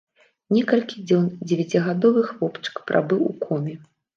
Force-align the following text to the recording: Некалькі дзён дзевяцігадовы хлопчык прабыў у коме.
Некалькі 0.55 1.03
дзён 1.09 1.27
дзевяцігадовы 1.47 2.25
хлопчык 2.31 2.83
прабыў 2.89 3.21
у 3.31 3.37
коме. 3.47 3.79